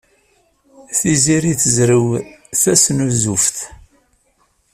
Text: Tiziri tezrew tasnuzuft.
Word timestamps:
Tiziri 0.97 1.53
tezrew 1.61 2.05
tasnuzuft. 2.61 3.57